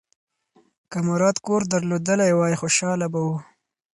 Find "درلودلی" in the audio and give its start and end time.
1.71-2.31